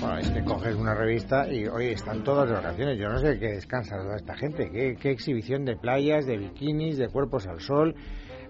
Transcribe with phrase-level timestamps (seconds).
[0.00, 2.98] Bueno, es que coges una revista y, oye, están todas de vacaciones.
[2.98, 4.70] Yo no sé qué descansa toda esta gente.
[4.70, 7.94] ¿Qué, qué exhibición de playas, de bikinis, de cuerpos al sol.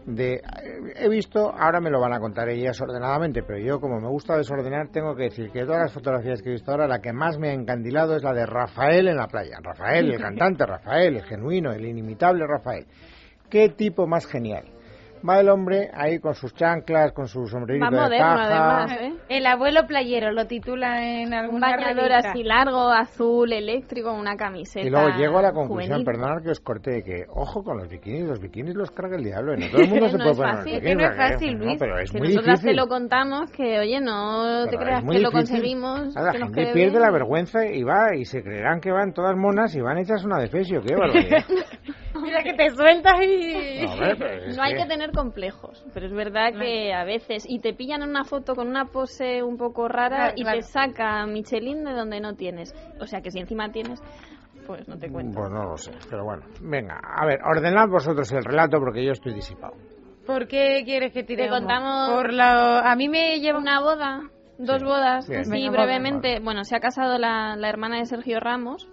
[0.06, 0.40] De,
[0.96, 4.36] he visto, ahora me lo van a contar ellas ordenadamente, pero yo como me gusta
[4.36, 7.38] desordenar tengo que decir que todas las fotografías que he visto ahora, la que más
[7.38, 9.58] me ha encandilado es la de Rafael en la playa.
[9.62, 12.86] Rafael, el cantante Rafael, el genuino, el inimitable Rafael.
[13.50, 14.79] ¿Qué tipo más genial?
[15.28, 19.12] Va el hombre ahí con sus chanclas, con su sombrerito Va de moderno, además, ¿eh?
[19.28, 22.30] El abuelo playero lo titula en Un alguna bañador revista.
[22.30, 24.86] así largo, azul, eléctrico, una camiseta.
[24.86, 26.04] Y luego llego a la conclusión, juvenil.
[26.06, 29.24] perdonad que os corté, de que ojo con los bikinis, los bikinis los carga el
[29.24, 29.56] diablo.
[29.56, 31.64] No todo el mundo se No puede poner fácil, los que no es fácil, No,
[31.66, 32.70] Luis, pero es que muy nosotras difícil.
[32.70, 36.16] te lo contamos, que oye, no te Pero creas que lo conseguimos.
[36.16, 37.02] A la que nos gente quede pierde bien.
[37.02, 40.38] la vergüenza y va y se creerán que van todas monas y van hechas una
[40.38, 40.80] defesio.
[40.82, 41.44] ¡Qué barbaridad!
[42.24, 43.84] Mira que te sueltas y...
[43.86, 47.74] No, pero hay que- que tener complejos, pero es verdad que a veces y te
[47.74, 50.58] pillan en una foto con una pose un poco rara Claro, y claro.
[50.58, 52.74] te saca Michelin de donde no tienes.
[53.00, 54.00] O sea que si encima tienes,
[54.66, 55.38] pues no te cuento.
[55.40, 56.42] Pues no lo sé, pero bueno.
[56.60, 59.74] Venga, a ver, ordenad vosotros el relato porque yo estoy disipado.
[60.26, 61.58] ¿Por qué quieres que tiremos?
[61.58, 62.80] contamos- Por la...
[62.80, 64.20] A mí me lleva Una boda,
[64.58, 64.84] dos Sí.
[64.84, 65.42] bodas, Bien.
[65.50, 66.38] Venga, brevemente.
[66.40, 68.88] Bueno, se ha casado la, la hermana de Sergio Ramos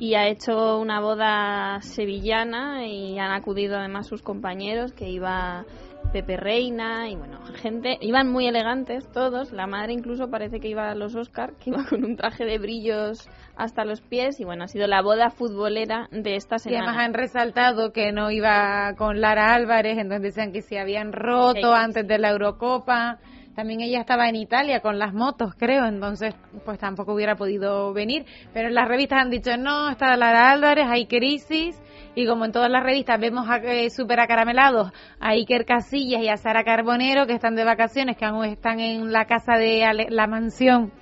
[0.00, 5.64] y ha hecho una boda sevillana y han acudido además sus compañeros que iba
[6.12, 10.90] Pepe Reina y bueno, gente, iban muy elegantes todos, la madre incluso parece que iba
[10.90, 14.64] a los Oscar, que iba con un traje de brillos hasta los pies y bueno,
[14.64, 17.04] ha sido la boda futbolera de esta Y además semana.
[17.04, 21.62] han resaltado que no iba con Lara Álvarez, entonces decían que se habían roto Sí.
[21.76, 23.18] antes de la Eurocopa.
[23.54, 26.34] También ella estaba en Italia con las motos, creo, entonces
[26.64, 28.24] pues tampoco hubiera podido venir.
[28.54, 31.80] Pero en las revistas han dicho, no, está Lara Álvarez, hay crisis.
[32.14, 36.28] Y como en todas las revistas vemos a, eh, súper acaramelados a Iker Casillas y
[36.28, 40.08] a Sara Carbonero, que están de vacaciones, que aún están en la casa de Ale-
[40.10, 40.92] la mansión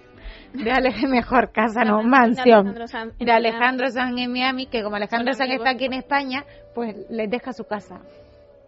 [0.53, 2.83] de Ale, mejor casa, no, mansión de.
[2.83, 2.87] Alejandro
[3.19, 6.97] en De Alejandro Sanz en Miami, que como Alejandro Sanz está aquí en España, pues
[7.11, 8.01] les deja su casa,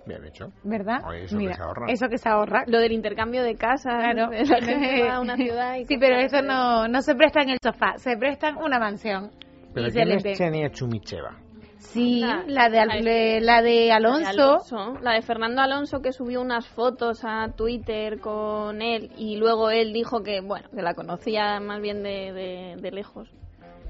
[0.07, 0.53] Bien hecho.
[0.65, 1.03] ¿verdad?
[1.07, 1.87] Oye, eso que se ahorra.
[1.89, 2.65] Eso que se ahorra.
[2.67, 4.31] Lo del intercambio de casas, Claro.
[4.31, 7.51] de gente va a una ciudad y sí, pero eso no, no se presta en
[7.51, 9.31] el sofá, se presta en una mansión.
[9.75, 11.37] Pero Y ¿quién se es les de- Chenia Chumicheva?
[11.79, 14.21] Sí, La- la de, Al- la de- le- la de Alonso.
[14.21, 19.11] La de Alonso, la de Fernando Alonso que subió unas fotos a Twitter con él
[19.17, 23.31] y luego él dijo que, bueno, que la conocía más bien de, de, de lejos.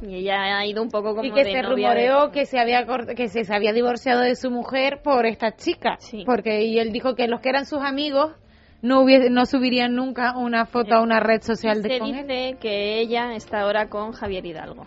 [0.03, 2.47] Y ella ha ido un poco como y que de se novia de- rumoreó que
[2.47, 6.23] se había que se, se había divorciado de su mujer por esta chica Sí.
[6.25, 8.33] porque y él dijo que los que eran sus amigos
[8.83, 12.27] no hubiese, no subirían nunca una foto a una red social de Se con él.
[12.27, 14.87] dice que ella está ahora con Javier Hidalgo.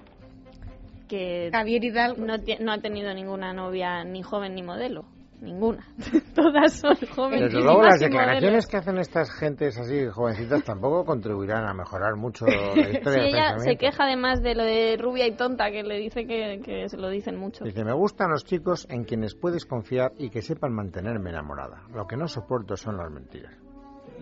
[1.07, 5.05] Que Javier Hidalgo no, no ha tenido ninguna novia ni joven ni modelo.
[5.43, 5.85] Ninguna.
[6.35, 7.51] Todas son jóvenes.
[7.51, 12.45] Desde luego las declaraciones que hacen estas gentes así jovencitas tampoco contribuirán a mejorar mucho
[12.45, 15.97] la historia Sí, ella se queja además de lo de rubia y tonta, que le
[15.99, 17.65] dice que, que se lo dicen mucho.
[17.65, 21.83] Dice, me gustan los chicos en quienes puedes confiar y que sepan mantenerme enamorada.
[21.93, 23.62] Lo que no soporto son las mentiras.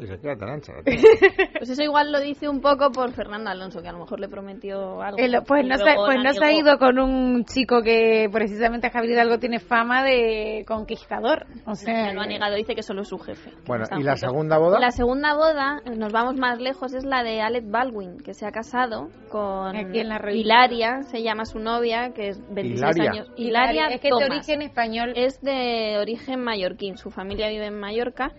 [0.01, 0.73] Y se queda tan ancha.
[1.61, 4.27] Pues eso igual lo dice un poco por Fernando Alonso, que a lo mejor le
[4.27, 5.17] prometió algo.
[5.19, 8.89] El- pues y no, se, pues no se ha ido con un chico que precisamente
[8.89, 11.45] Javier Hidalgo tiene fama de conquistador.
[11.67, 13.51] O sea, Lo ha negado, dice que solo es su jefe.
[13.67, 14.19] Bueno, no ¿y la juntos.
[14.21, 14.79] segunda boda?
[14.79, 18.51] La segunda boda, nos vamos más lejos, es la de Alec Baldwin, que se ha
[18.51, 20.19] casado con Aquí en la.
[20.33, 23.11] Hilaria, se llama su novia, que es 26 Hilaria.
[23.11, 23.27] años.
[23.37, 25.13] Hilaria es que de origen español.
[25.15, 28.31] Es de origen mallorquín, su familia vive en Mallorca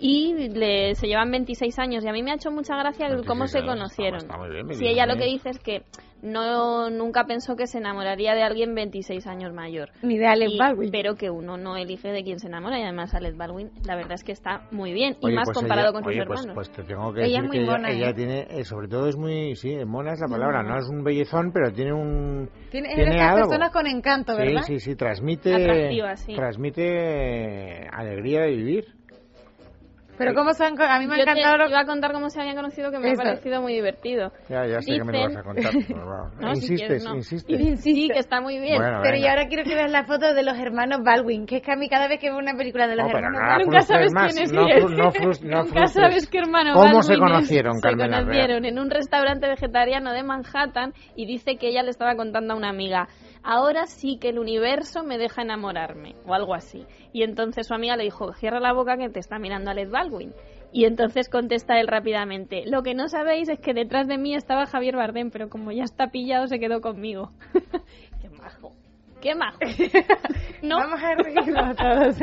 [0.00, 3.12] y le, se llevan 26 años y a mí me ha hecho mucha gracia el
[3.16, 4.18] 26 cómo se años, conocieron.
[4.20, 5.18] está muy bien, si vida, ella lo ¿eh?
[5.18, 5.82] que dice es que
[6.20, 9.90] no nunca pensó que se enamoraría de alguien 26 años mayor.
[10.02, 10.90] Ni de Alec Y- Baldwin.
[10.90, 14.14] Pero que uno no elige de quién se enamora y además Alec Baldwin la verdad
[14.14, 16.40] es que está muy bien y Oye, más pues comparado ella- con sus oye, pues-
[16.40, 16.54] hermanos.
[16.54, 18.14] Pues, te tengo que Ella decir es muy que mona, ella, ella ¿eh?
[18.14, 21.52] tiene, eh, sobre todo es muy, sí, mona es la palabra, no es un bellezón,
[21.52, 23.46] pero tiene un, Tiene, tiene algo.
[23.48, 24.62] personas con encanto, Sí, ¿verdad?
[24.62, 26.34] sí, sí, transmite, Atractiva, sí.
[26.34, 28.84] transmite alegría de vivir.
[30.18, 32.12] Pero cómo se han, a mí me ha Yo te encantado lo- iba a contar
[32.12, 33.22] cómo se habían conocido que me Eso.
[33.22, 34.32] ha parecido muy divertido.
[34.48, 35.72] Ya, ya sé que me lo vas Dicen- a contar.
[35.88, 36.30] pero bueno.
[36.40, 37.14] No, si insistes, quieres, no.
[37.14, 37.80] insistes.
[37.82, 38.76] Sí, que está muy bien.
[38.76, 39.26] Bueno, Pero venga.
[39.26, 41.76] y ahora quiero que veas la foto de los hermanos Baldwin, que es que a
[41.76, 43.66] mí cada vez que veo una película de los No, hermanos Baldwin...
[43.66, 44.96] Nunca sabes más, quién es no quién.
[44.96, 47.32] no frus- no Nunca sabes qué hermano ¿Cómo se Baldwin es.
[47.32, 48.24] conocieron, Se Carmen Larrea?
[48.26, 52.56] conocieron en un restaurante vegetariano de Manhattan y dice que ella le estaba contando a
[52.56, 53.08] una amiga,
[53.48, 56.84] ahora sí que el universo me deja enamorarme, o algo así.
[57.14, 60.34] Y entonces su amiga le dijo, cierra la boca que te está mirando Alec Baldwin.
[60.70, 64.66] Y entonces contesta él rápidamente, lo que no sabéis es que detrás de mí estaba
[64.66, 67.32] Javier Bardem, pero como ya está pillado se quedó conmigo.
[68.20, 68.74] qué majo,
[69.22, 69.58] qué majo.
[70.62, 70.76] ¿No?
[70.76, 72.16] Vamos a reírnos todos.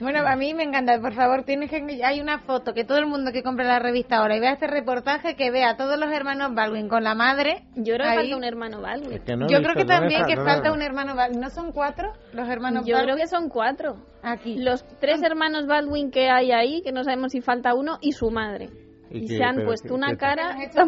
[0.00, 0.98] Bueno, a mí me encanta.
[1.00, 4.16] Por favor, tienes que hay una foto que todo el mundo que compre la revista
[4.16, 7.64] ahora y vea este reportaje que vea a todos los hermanos Baldwin con la madre.
[7.76, 9.12] Yo creo que falta un hermano Baldwin.
[9.12, 11.14] Es que no he Yo visto, creo que ¿dónde también que ¿Dónde falta un hermano
[11.14, 11.40] Baldwin.
[11.40, 13.14] ¿No son cuatro los hermanos Yo Baldwin?
[13.14, 13.96] creo que son cuatro.
[14.22, 14.56] Aquí.
[14.58, 18.30] Los tres hermanos Baldwin que hay ahí, que no sabemos si falta uno, y su
[18.30, 18.68] madre.
[19.12, 20.56] ¿Y Y, qué- se han puesto qué- una qué- cara.
[20.72, 20.86] ¿Pero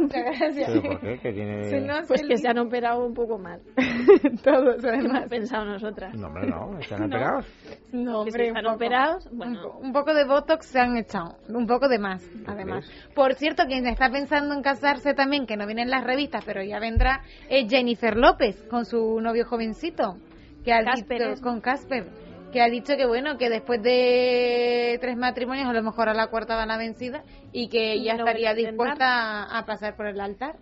[0.81, 1.19] por qué?
[1.21, 1.65] ¿Que tiene...?
[1.71, 3.61] Si no, pues el- que se han operado un poco mal.
[4.45, 5.29] todos ¿Qué hemos además.
[5.29, 6.15] pensado nosotras?
[6.15, 6.79] No, hombre, no.
[6.79, 7.07] ¿Están No.
[7.07, 7.47] operados?
[7.93, 11.89] No, hombre, están operados, Un bueno, Un, poco de Botox se han echado, un poco
[11.89, 12.89] de más, además.
[13.15, 16.63] Por cierto, quien está pensando en casarse también, que no viene en las revistas, pero
[16.63, 20.17] ya vendrá, es Jennifer López, con su novio jovencito,
[20.65, 21.41] que ha Casper dicho, es.
[21.41, 22.07] con Casper,
[22.53, 26.29] que ha dicho que bueno, que después de tres matrimonios, a lo mejor a la
[26.29, 30.57] cuarta van a vencida, y que ella estaría dispuesta a, a pasar por el altar.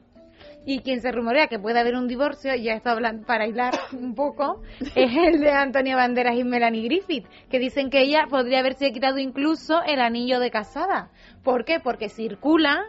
[0.64, 4.14] Y quien se rumorea que puede haber un divorcio, ya está hablando para hilar un
[4.14, 4.62] poco,
[4.94, 9.18] es el de Antonio Banderas y Melanie Griffith, que dicen que ella podría haberse quitado
[9.18, 11.10] incluso el anillo de casada.
[11.42, 11.80] ¿Por qué?
[11.80, 12.84] Porque circula,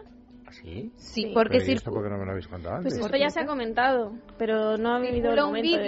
[0.52, 0.92] ¿Sí?
[0.96, 1.30] sí, Sí.
[1.34, 2.92] porque Pero ¿y esto por qué no me lo habéis contado antes?
[2.94, 5.78] pues esto ya se ha comentado, pero no ha habido el Circula un momento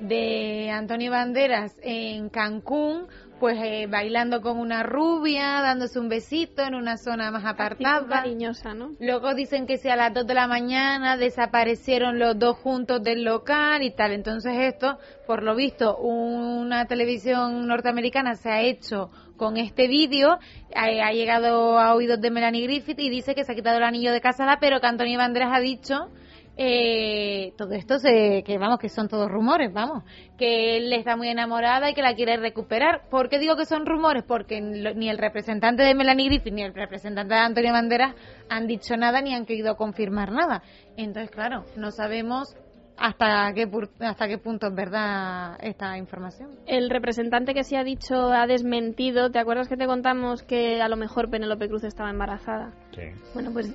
[0.00, 3.06] de de Antonio Banderas en Cancún,
[3.44, 8.08] pues eh, bailando con una rubia, dándose un besito en una zona más apartada.
[8.08, 8.92] cariñosa, ¿no?
[8.98, 13.22] Luego dicen que si a las 2 de la mañana desaparecieron los dos juntos del
[13.22, 14.12] local y tal.
[14.12, 20.38] Entonces esto, por lo visto, una televisión norteamericana se ha hecho con este vídeo,
[20.74, 23.84] ha, ha llegado a oídos de Melanie Griffith y dice que se ha quitado el
[23.84, 26.08] anillo de casada, pero que Antonio Banderas ha dicho
[26.56, 30.04] eh, todo esto se, que vamos que son todos rumores vamos
[30.38, 33.86] que él está muy enamorada y que la quiere recuperar ¿por qué digo que son
[33.86, 34.22] rumores?
[34.22, 38.14] porque ni el representante de Melanie Griffith ni el representante de Antonio Banderas
[38.48, 40.62] han dicho nada ni han querido confirmar nada
[40.96, 42.54] entonces claro no sabemos
[42.96, 43.68] hasta qué
[44.00, 49.30] hasta qué punto es verdad esta información El representante que sí ha dicho, ha desmentido,
[49.30, 52.72] ¿te acuerdas que te contamos que a lo mejor Penélope Cruz estaba embarazada?
[52.92, 53.02] Sí.
[53.34, 53.74] Bueno, pues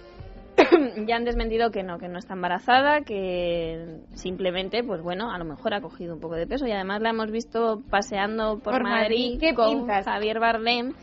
[1.08, 5.46] ya han desmentido que no, que no está embarazada, que simplemente, pues bueno, a lo
[5.46, 8.84] mejor ha cogido un poco de peso y además la hemos visto paseando por, Por
[8.84, 10.06] Madrid, Madrid, ¿qué con pintas?
[10.06, 10.94] Javier Bardem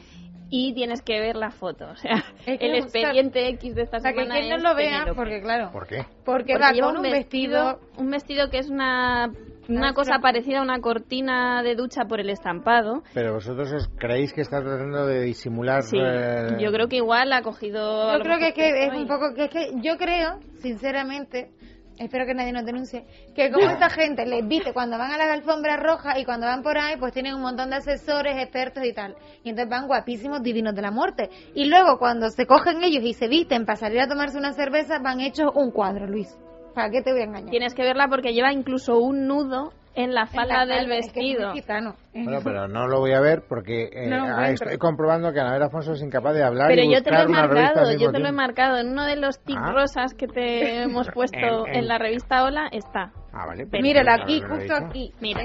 [0.48, 3.98] y tienes que ver la foto, o sea, Es que el expediente X de esta
[3.98, 6.04] o sea que semana quien no es lo vea porque claro ¿Por qué?
[6.24, 9.30] porque, Porque va lleva con un vestido, un vestido que es una
[9.68, 13.02] una cosa parecida a una cortina de ducha por el estampado.
[13.14, 15.82] Pero vosotros os creéis que está tratando de disimular...
[15.82, 18.10] Sí, eh, yo creo que igual ha cogido.
[18.10, 20.38] a Yo creo que mejor es que es un poco que es que yo creo,
[20.60, 21.50] sinceramente,
[21.98, 23.04] espero que nadie nos denuncie,
[23.34, 26.62] que como esta gente les viste cuando van a las alfombras rojas y cuando van
[26.62, 29.16] por ahí, pues tienen un montón de asesores, expertos y tal.
[29.42, 31.30] Y entonces van guapísimos, divinos de la muerte.
[31.54, 34.98] Y luego cuando se cogen ellos y se visten para salir a tomarse una cerveza,
[34.98, 36.36] van hechos un cuadro, Luis.
[36.74, 37.50] ¿Para qué te voy a engañar?
[37.50, 41.10] Tienes que verla porque lleva incluso un nudo en la En falda la del es
[41.12, 41.52] que es vestido.
[41.52, 41.94] gitano.
[42.14, 45.62] Bueno, pero no lo voy a ver porque eh, No ah, estoy comprobando que Anabel
[45.64, 48.28] Afonso es incapaz de hablar Pero y yo te lo he marcado, yo te lo
[48.28, 48.78] he marcado.
[48.78, 49.72] En uno de los tics Ah.
[49.72, 53.10] rosas que te hemos puesto En- en- en la revista Hola está.
[53.32, 53.66] Ah, vale.
[53.66, 55.12] Pero- Míralo Claro, aquí, justo aquí.
[55.20, 55.40] Mira.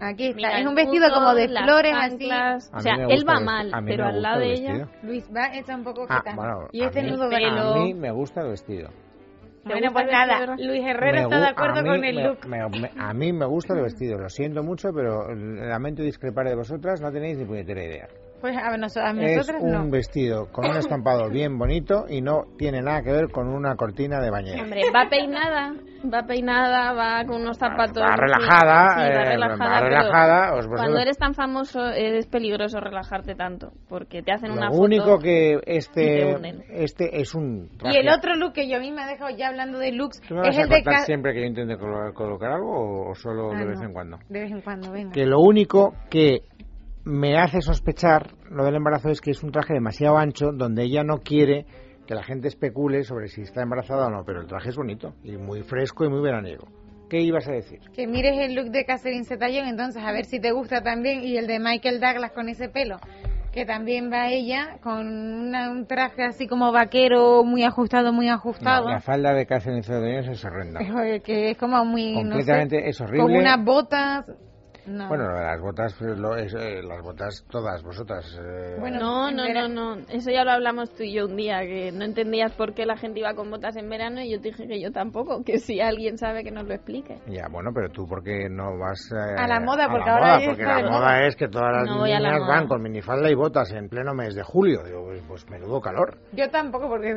[0.00, 0.36] Aquí está.
[0.36, 2.12] Mira, es un vestido nudo, como de flores así.
[2.14, 2.70] anclas.
[2.72, 4.88] O sea, él va mal, pero al lado el de ella.
[5.02, 7.74] Luis va hecha un poco Ah, bueno, y este nudo verano.
[7.74, 8.90] A mí me gusta el vestido.
[9.64, 10.56] ¿Te Bueno, pues nada?
[10.56, 12.46] Luis Herrera Me está de a acuerdo mí con el me- look.
[12.46, 16.54] me- me- a mí me gusta el vestido, lo siento mucho, pero lamento discrepar de
[16.56, 18.08] vosotras, no tenéis ni puñetera idea.
[18.40, 19.90] Pues a, noso- a Es un no.
[19.90, 24.20] vestido con un estampado bien bonito y no tiene nada que ver con una cortina
[24.20, 24.62] de bañera.
[24.62, 25.72] Hombre, va peinada,
[26.12, 28.02] va peinada, va con unos zapatos.
[28.02, 28.20] Va así.
[28.20, 29.70] relajada, Sí, va eh, relajada.
[29.70, 34.52] va pero relajada, os- Cuando eres tan famoso es peligroso relajarte tanto, porque te hacen
[34.52, 34.82] una Lo foto.
[34.84, 36.54] único que y te este,
[36.84, 38.00] este es un Y traje.
[38.00, 40.34] el otro look que yo a mí me ha dejado ya hablando de looks ¿Tú
[40.34, 40.74] me es vas a el de...
[40.76, 43.78] contar ca- siempre que yo intente colo- colocar algo o, o solo Ah, de vez
[43.80, 44.18] no, en cuando?
[44.28, 45.10] De vez en cuando, venga.
[45.12, 46.42] Que lo único que
[47.08, 51.02] me hace sospechar lo del embarazo es que es un traje demasiado ancho donde ella
[51.02, 51.64] no quiere
[52.06, 55.14] que la gente especule sobre si está embarazada o no, pero el traje es bonito
[55.22, 56.66] y muy fresco y muy veraniego.
[57.08, 57.80] ¿Qué ibas a decir?
[57.94, 61.38] Que mires el look de Catherine Zeta-Jones, entonces a ver si te gusta también, y
[61.38, 62.96] el de Michael Douglas con ese pelo,
[63.52, 68.84] que también va ella con una- un traje así como vaquero, muy ajustado, muy ajustado.
[68.84, 70.80] No, la falda de Catherine Zeta-Jones es horrenda.
[71.06, 73.22] Eh, que es como muy, no sé, Completamente es horrible.
[73.22, 74.30] con unas botas.
[74.88, 75.08] No.
[75.08, 78.24] Bueno, de las botas, pues, lo- es, eh, las botas todas vosotras.
[78.42, 80.02] eh, Bueno, No, no, no, no.
[80.08, 82.96] Eso ya lo hablamos tú y yo un día, que no entendías por qué la
[82.96, 85.80] gente iba con botas en verano y yo te dije que yo tampoco, que si
[85.80, 87.18] alguien sabe que nos lo explique.
[87.26, 90.34] Ya, bueno, pero tú porque no vas eh, A la moda, a porque la ahora
[90.38, 92.66] moda, porque la de moda es que todas las No voy a la niñas van
[92.66, 94.82] con minifalda y botas en pleno mes de julio.
[94.84, 96.16] Digo, pues, pues menudo calor.
[96.32, 97.14] Yo tampoco, porque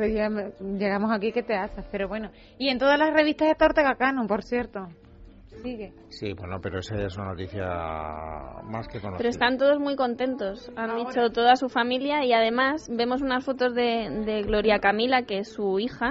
[0.60, 2.30] llegamos aquí que te haces, pero bueno.
[2.58, 4.88] Y en todas las revistas está Ortega Cano, por cierto.
[5.62, 5.92] Sigue.
[6.08, 7.64] Sí, bueno, pero esa es una noticia
[8.64, 9.18] más que conocida.
[9.18, 10.70] Pero están todos muy contentos.
[10.76, 15.38] Han dicho toda su familia y además vemos unas fotos de, de Gloria Camila, que
[15.38, 16.10] es su hija,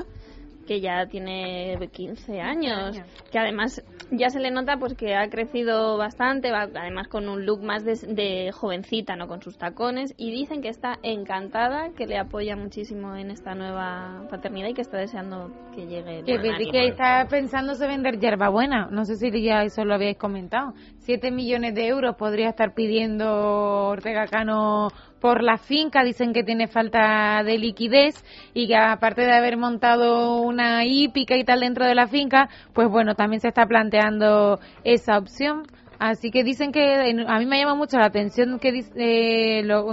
[0.71, 2.97] que ya tiene 15 años,
[3.29, 7.45] que además ya se le nota pues que ha crecido bastante, va- además con un
[7.45, 12.07] look más de, de jovencita, no con sus tacones, y dicen que está encantada, que
[12.07, 16.19] le apoya muchísimo en esta nueva paternidad y que está deseando que llegue.
[16.19, 16.39] el Que,
[16.71, 18.87] que, está pensándose vender hierbabuena.
[18.91, 20.73] No sé si ya eso lo habíais comentado.
[20.99, 24.87] Siete millones de euros podría estar pidiendo Ortega Cano
[25.21, 26.03] por la finca.
[26.03, 28.15] Dicen que tiene falta de liquidez
[28.53, 32.89] y que aparte de haber montado una hípica y tal dentro de la finca, pues
[32.89, 35.63] bueno, también se está planteando esa opción.
[35.99, 39.85] Así que dicen que a mí me llama mucho la atención que dice, eh, lo-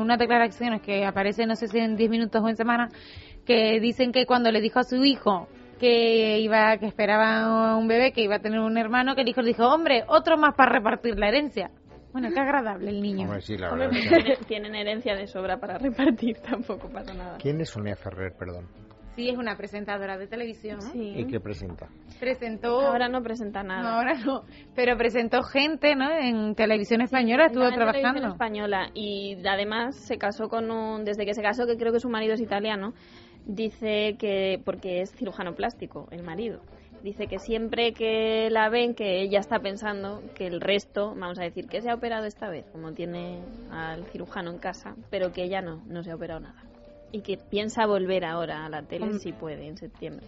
[0.83, 2.89] que aparece no sé si en 10 minutos o en semana
[3.45, 8.13] que dicen que cuando le dijo a su hijo que iba que esperaba un bebé
[8.13, 10.73] que iba a tener un hermano que el hijo le dijo hombre otro más para
[10.73, 11.71] repartir la herencia
[12.13, 15.27] bueno qué agradable el niño Hombre, sí, la Hombre, verdad es que- tienen, herencia de
[15.27, 17.39] sobra para repartir, tampoco pasa nada.
[17.39, 18.67] ¿Quién es Sonia Ferrer, perdón?
[19.17, 20.79] sí es una presentadora de televisión.
[20.95, 21.89] ¿Y qué presenta?
[22.21, 23.83] presentó Ahora no presenta nada.
[23.83, 24.43] no, ahora no
[24.77, 30.19] pero presentó gente no en televisión española estuvo en televisión trabajando española y además se
[30.19, 32.93] casó con un desde que se casó que creo que su marido es italiano
[33.45, 36.61] dice que porque es cirujano plástico el marido
[37.03, 41.45] dice que siempre que la ven que ella está pensando que el resto vamos a
[41.45, 43.41] decir que se ha operado esta vez como tiene
[43.71, 46.65] al cirujano en casa pero que ella no no se ha operado nada.
[47.11, 50.27] Y que piensa volver ahora a la tele si puede en septiembre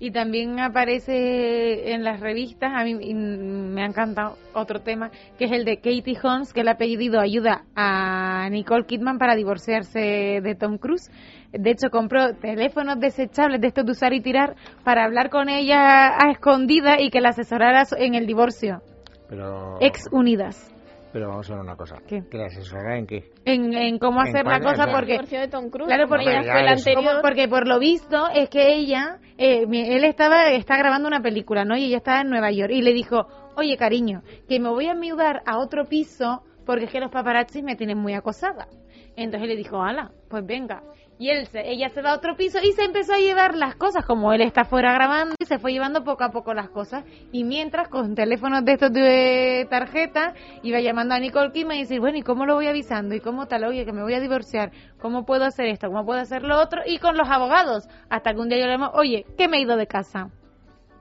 [0.00, 5.52] Y también aparece en las revistas, a mí me ha encantado otro tema, que es
[5.52, 10.54] el de Katie Holmes, que le ha pedido ayuda a Nicole Kidman para divorciarse de
[10.54, 11.10] Tom Cruise.
[11.50, 16.10] De hecho, compró teléfonos desechables de estos de usar y tirar para hablar con ella
[16.16, 18.82] a escondida y que la asesorara en el divorcio.
[19.28, 20.72] Pero, Ex unidas.
[21.12, 21.96] Pero vamos a ver una cosa.
[22.06, 22.22] ¿Qué?
[22.30, 23.30] ¿Que la asesorará en qué?
[23.44, 25.18] En, en cómo ¿En hacer la cosa porque...
[25.38, 26.88] de Tom Cruise Claro, porque- ella fue el Ya, eso.
[26.90, 31.08] anterior Como- porque por lo visto es que ella, eh, mi- él estaba, está grabando
[31.08, 31.76] una película, ¿no?
[31.76, 34.94] Y ella estaba en Nueva York y le dijo, oye cariño, que me voy a
[34.94, 38.68] mudar a otro piso porque es que los paparazzis me tienen muy acosada.
[39.16, 40.82] Entonces le dijo, ala, pues venga.
[41.20, 43.74] Y él se, ella se va a otro piso y se empezó a llevar las
[43.74, 47.04] cosas, como él está fuera grabando, y se fue llevando poco a poco las cosas.
[47.32, 51.98] Y mientras, con teléfonos de estos de tarjeta, iba llamando a Nicole Kidman y decir,
[51.98, 53.16] bueno, ¿y cómo lo voy avisando?
[53.16, 53.64] ¿Y cómo tal?
[53.64, 54.70] Oye, que me voy a divorciar.
[55.00, 55.88] ¿Cómo puedo hacer esto?
[55.88, 56.82] ¿Cómo puedo hacer lo otro?
[56.86, 57.88] Y con los abogados.
[58.08, 60.30] Hasta que un día yo le llamo, oye, que me he ido de casa.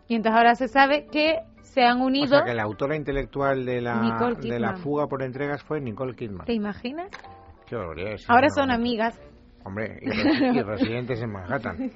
[0.08, 2.38] Y entonces ahora se sabe que se han O unido.
[2.38, 6.48] sea, que la autora intelectual de la, de la fuga por entregas fue Nicole Kidman.
[6.48, 7.10] ¿Te imaginas?
[7.68, 7.76] Qué
[8.30, 9.20] Ahora son amigas.
[9.64, 11.92] Hombre, y, res- y residentes en Manhattan.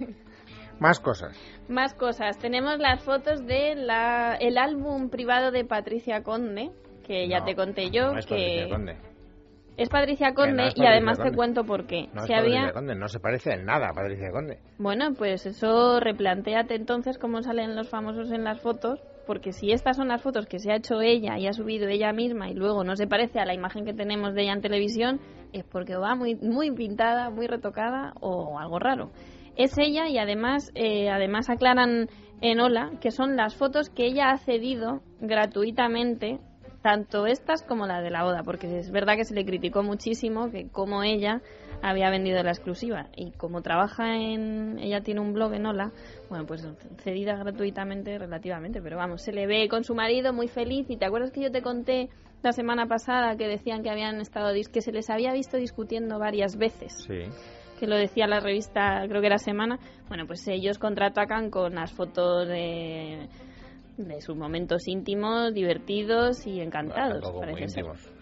[0.80, 1.38] Más cosas.
[1.70, 2.38] Más cosas.
[2.40, 6.72] Tenemos las fotos de la, el álbum privado de Patricia Conde,
[7.06, 8.98] que ya No, te conté yo, no es que Patricia Conde.
[9.78, 11.36] es Patricia Conde no es y Patricia además te Conde.
[11.36, 12.10] cuento por qué.
[12.14, 12.74] No es Se Patricia había...
[12.74, 14.58] Conde, no se parece en nada a Patricia Conde.
[14.80, 19.00] Bueno, pues eso replantéate entonces cómo salen los famosos en las fotos,
[19.32, 22.12] porque si estas son las fotos que se ha hecho ella y ha subido ella
[22.12, 25.22] misma y luego no se parece a la imagen que tenemos de ella en televisión,
[25.54, 29.12] es porque va muy, muy pintada, muy retocada o algo raro.
[29.56, 32.10] Es ella y además, eh, además aclaran
[32.42, 36.42] en Hola que son las fotos que ella ha cedido gratuitamente,
[36.84, 40.52] tanto estas como la de la boda, porque es verdad que se le criticó muchísimo
[40.52, 41.42] que como ella
[41.82, 45.92] había vendido la exclusiva y como trabaja en ella tiene un blog en Hola
[46.30, 46.68] bueno pues
[47.04, 51.06] cedida gratuitamente relativamente pero vamos se le ve con su marido muy feliz y te
[51.06, 52.10] acuerdas que yo te conté
[52.44, 56.56] la semana pasada que decían que habían estado que se les había visto discutiendo varias
[56.58, 57.24] veces Sí.
[57.80, 61.92] que lo decía la revista, creo que era Semana, bueno, pues ellos contraatacan con las
[61.92, 63.28] fotos de,
[63.98, 67.86] de sus momentos íntimos, divertidos y encantados, muy parece ser.
[67.86, 68.21] íntimos.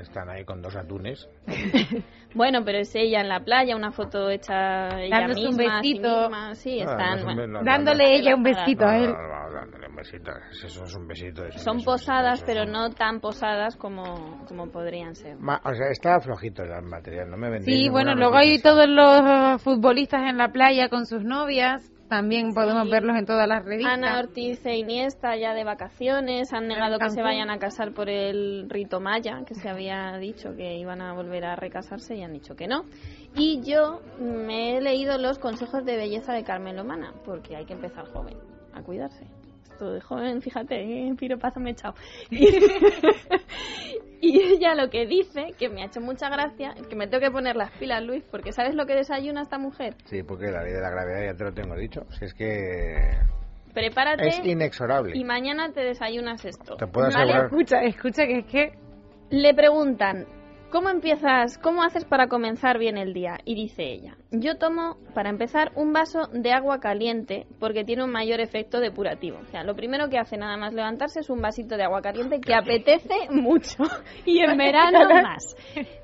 [0.00, 1.28] Están, ahí con dos atunes.
[2.32, 5.92] Bueno, pero es ella en la playa, una foto hecha ella Dándose un misma, sí
[5.94, 6.20] besito.
[6.20, 9.10] misma, sí, Ah, están, no, bueno, no, no, Dándole no, ella un besito a él.
[9.12, 10.30] no, no, dándole un besito.
[10.52, 11.44] Eso es un besito.
[11.46, 15.38] eso son un posadas, besito, pero no tan posadas como, como podrían ser.
[15.40, 18.88] Ma- o sea, está flojito el material, no me vendéis Sí, bueno, luego hay todos
[18.88, 21.90] los futbolistas en la playa con sus novias.
[22.10, 23.94] También podemos verlos en todas las revistas.
[23.94, 28.10] Ana Ortiz e Iniesta ya de vacaciones han negado que se vayan a casar por
[28.10, 32.32] el rito maya, que se había dicho que iban a volver a recasarse y han
[32.32, 32.84] dicho que no.
[33.36, 37.74] Y yo me he leído los consejos de belleza de Carmen Lomana, porque hay que
[37.74, 38.36] empezar joven,
[38.74, 39.28] a cuidarse.
[39.70, 41.94] Esto de joven, fíjate, eh, piropazo me he echado.
[44.22, 47.20] Y, ella lo que dice, que me ha hecho mucha gracia, es que me tengo
[47.22, 49.94] que poner las pilas, Luis, porque ¿sabes lo que desayuna esta mujer?
[50.04, 52.02] Sí, porque la ley de la gravedad ya te lo tengo dicho.
[52.18, 52.96] Si es que
[53.72, 55.16] prepárate Es inexorable.
[55.16, 56.76] y mañana te desayunas esto.
[56.76, 57.32] Te puedo ¿vale?
[57.32, 57.44] asegurar.
[57.46, 58.72] Escucha, escucha que es que
[59.30, 60.26] Le preguntan,
[60.70, 63.38] ¿cómo empiezas, cómo haces para comenzar bien el día?
[63.44, 68.10] Y dice ella, yo tomo, para empezar, un vaso de agua caliente porque tiene un
[68.10, 69.38] mayor efecto depurativo.
[69.38, 72.40] O sea, lo primero que hace nada más levantarse es un vasito de agua caliente
[72.40, 73.84] que apetece mucho.
[74.24, 75.56] Y en verano más.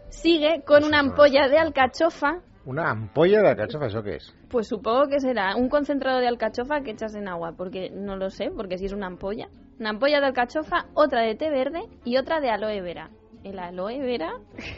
[0.08, 4.35] Sigue con una ampolla de alcachofa Una ampolla de alcachofa, ¿eso qué es?
[4.50, 8.30] Pues supongo que será un concentrado de alcachofa que echas en agua, porque no lo
[8.30, 9.49] sé, porque si es una ampolla.
[9.78, 13.11] Una ampolla de alcachofa, otra de té verde y otra de aloe vera.
[13.46, 14.32] ¿El aloe vera?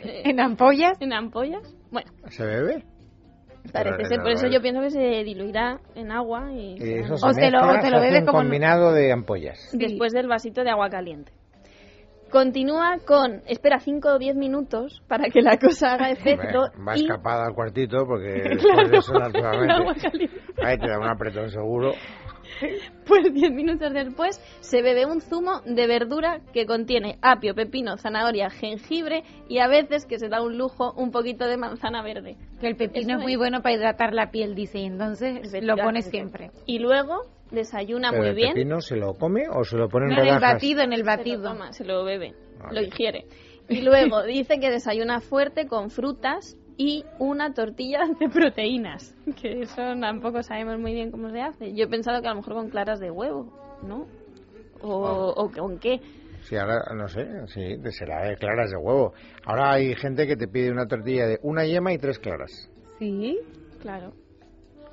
[0.04, 0.96] eh, en ampollas.
[1.00, 1.74] ¿En ampollas?
[1.90, 2.84] Bueno, ¿Se bebe?
[3.72, 7.32] parece ser, por eso yo pienso que se diluirá en agua y Y eso O
[7.32, 9.58] se te lo- mezcla, te se lo bebes como- combinado de ampollas.
[9.72, 11.32] después del vasito de agua caliente.
[12.30, 17.00] Continúa con, espera 5 o 10 minutos para que la cosa haga efecto Va y
[17.00, 20.40] escapada al cuartito porque después de eso, naturalmente, caliente.
[20.62, 21.92] ahí te da un apretón seguro.
[23.06, 28.50] Pues 10 minutos después se bebe un zumo de verdura que contiene apio, pepino, zanahoria,
[28.50, 32.36] jengibre y a veces que se da un lujo un poquito de manzana verde.
[32.60, 33.38] Que el pepino es muy es.
[33.38, 36.50] bueno para hidratar la piel, dice, y entonces lo pone siempre.
[36.66, 38.52] Y luego desayuna ¿Pero muy el bien.
[38.54, 40.98] pepino se lo come o se lo pone en No, en el batido, en el
[41.00, 41.42] Se lo batido.
[41.42, 42.74] toma, se lo bebe, Vale.
[42.80, 43.24] lo ingiere.
[43.70, 49.82] Y luego dice que desayuna fuerte con frutas y una tortilla de proteínas, que eso
[50.00, 51.74] tampoco sabemos muy bien cómo se hace.
[51.74, 54.06] Yo he pensado que a lo mejor con claras de huevo, ¿no?
[54.80, 56.00] O, o con qué.
[56.42, 59.12] Sí, ahora no sé, sí, de será de claras de huevo.
[59.44, 62.70] Ahora hay gente que te pide una tortilla de una yema y tres claras.
[62.98, 63.38] Sí.
[63.80, 64.12] Claro.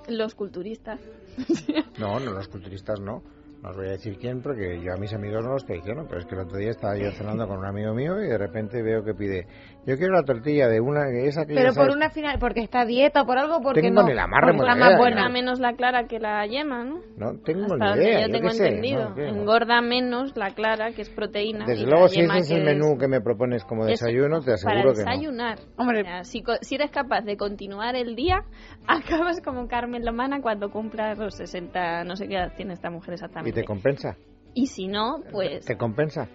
[0.08, 1.00] Los culturistas.
[1.98, 3.24] No, no, los culturistas no.
[3.64, 6.20] No os voy a decir quién porque yo a mis amigos no los traiciono, pero
[6.20, 8.82] es que el otro día estaba yo cenando con un amigo mío y de repente
[8.84, 9.48] veo que pide,
[9.86, 12.82] yo quiero la tortilla de una, esa que Pero por sabes- una final, porque está
[12.82, 14.08] a dieta o por algo, porque Tengo no.
[14.08, 15.22] ni la más porque idea, más buena.
[15.22, 17.00] Engorda menos la clara que la yema, ¿no?
[17.18, 18.22] No tengo Hasta ni donde idea.
[18.22, 19.10] yo yo tengo sé, entendido.
[19.16, 19.24] no.
[19.24, 21.66] Engorda menos la clara, que es proteína.
[21.66, 24.40] Desde y luego, la si yema ese es el menú que me propones como desayuno,
[24.40, 25.10] te para aseguro que no.
[25.12, 25.60] desayunar.
[25.78, 26.04] Hombre.
[26.04, 28.44] Sea, si, co- si eres capaz de continuar el día,
[28.88, 33.12] acabas como Carmen Lomana cuando cumplas los 60, no sé qué edad tiene esta mujer
[33.12, 33.62] ¿Y exactamente.
[33.62, 34.16] te compensa?
[34.54, 36.28] Y si no, pues ¿Te compensa?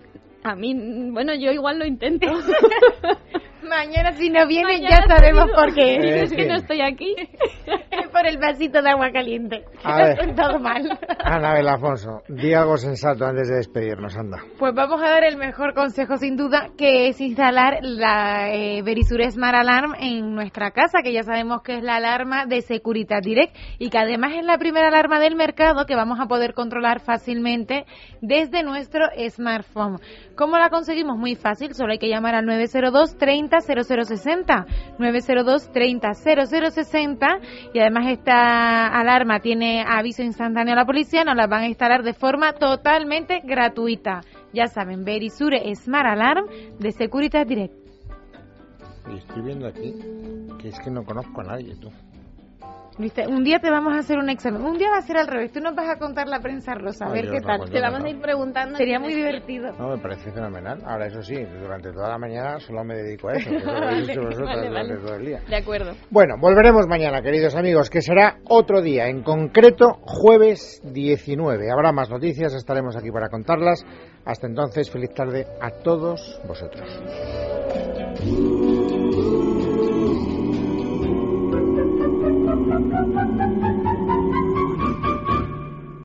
[0.42, 0.74] A mí,
[1.10, 2.26] bueno, yo igual lo intento.
[3.68, 5.96] Mañana si no viene Mañana ya sabemos por qué.
[5.96, 7.14] Eh, es que no estoy aquí.
[7.90, 9.64] Es por el vasito de agua caliente.
[9.84, 10.12] A ver.
[10.20, 10.98] he contado mal.
[11.18, 14.38] Anabel Afonso, di algo sensato antes de despedirnos, anda.
[14.58, 19.30] Pues vamos a dar el mejor consejo sin duda, que es instalar la eh, Verisure
[19.30, 23.56] Smart Alarm en nuestra casa, que ya sabemos que es la alarma de Securitas Direct
[23.78, 27.84] y que además es la primera alarma del mercado que vamos a poder controlar fácilmente
[28.20, 29.98] desde nuestro smartphone.
[30.36, 31.18] ¿Cómo la conseguimos?
[31.18, 34.66] Muy fácil, solo hay que llamar al 902 30 0060,
[34.98, 37.26] 902 30 0060
[37.74, 42.02] y además esta alarma tiene aviso instantáneo a la policía, nos la van a instalar
[42.02, 44.20] de forma totalmente gratuita.
[44.52, 46.46] Ya saben, Verisure Smart Alarm
[46.78, 47.74] de Securitas Direct.
[49.16, 49.94] Estoy viendo aquí
[50.60, 51.90] que es que no conozco a nadie, tú.
[52.98, 53.26] ¿Viste?
[53.26, 54.62] Un día te vamos a hacer un examen.
[54.62, 55.52] Un día va a ser al revés.
[55.52, 57.06] Tú nos vas a contar la prensa rosa.
[57.06, 57.70] A No, ver qué no tal.
[57.70, 58.76] Te vamos a ir preguntando.
[58.76, 59.72] Sería muy divertido.
[59.78, 60.82] No, me parece fenomenal.
[60.84, 63.48] Ahora, eso sí, durante toda la mañana solo me dedico a eso.
[63.50, 64.96] que durante vale.
[64.96, 65.40] todo el día.
[65.48, 65.92] De acuerdo.
[66.10, 71.70] Bueno, volveremos mañana, queridos amigos, que será otro día, en concreto jueves 19.
[71.70, 73.84] Habrá más noticias, estaremos aquí para contarlas.
[74.26, 76.86] Hasta entonces, feliz tarde a todos vosotros.